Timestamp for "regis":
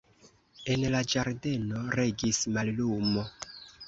1.99-2.39